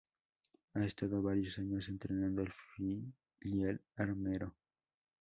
[0.73, 2.51] Ha estado varios años entrenando al
[3.39, 4.55] filial armero.